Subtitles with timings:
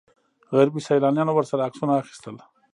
[0.53, 2.35] غربي سیلانیانو ورسره عکسونه اخیستل.